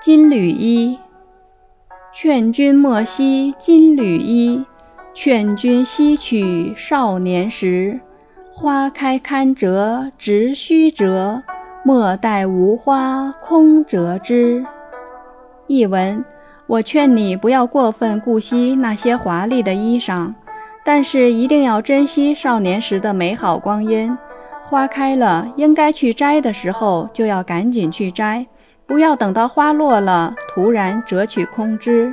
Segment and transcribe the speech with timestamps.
[0.00, 0.96] 金缕衣，
[2.12, 4.64] 劝君莫惜金缕衣，
[5.12, 7.98] 劝君惜取少年时。
[8.52, 11.42] 花开堪折直须折，
[11.82, 14.64] 莫待无花空折枝。
[15.66, 16.24] 译文：
[16.68, 20.32] 我劝你不要过分顾惜那些华丽的衣裳，
[20.84, 24.16] 但是一定要珍惜少年时的美好光阴。
[24.62, 28.46] 花开了，应该去摘的时候，就要赶紧去摘。
[28.88, 32.12] 不要等到花落了，突然折取空枝。